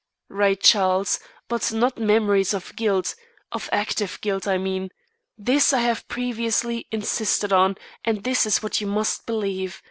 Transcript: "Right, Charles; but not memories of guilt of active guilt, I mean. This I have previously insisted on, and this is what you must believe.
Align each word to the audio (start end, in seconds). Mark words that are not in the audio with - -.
"Right, 0.29 0.59
Charles; 0.59 1.19
but 1.47 1.71
not 1.71 1.99
memories 1.99 2.55
of 2.55 2.75
guilt 2.75 3.13
of 3.51 3.69
active 3.71 4.19
guilt, 4.21 4.47
I 4.47 4.57
mean. 4.57 4.89
This 5.37 5.73
I 5.73 5.81
have 5.81 6.07
previously 6.07 6.87
insisted 6.91 7.53
on, 7.53 7.77
and 8.03 8.23
this 8.23 8.47
is 8.47 8.63
what 8.63 8.81
you 8.81 8.87
must 8.87 9.27
believe. 9.27 9.79